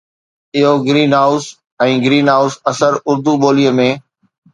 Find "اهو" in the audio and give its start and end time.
0.59-0.73